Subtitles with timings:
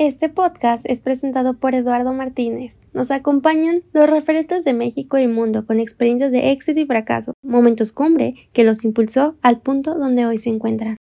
[0.00, 2.80] Este podcast es presentado por Eduardo Martínez.
[2.94, 7.92] Nos acompañan los referentes de México y mundo con experiencias de éxito y fracaso, momentos
[7.92, 10.96] cumbre que los impulsó al punto donde hoy se encuentran.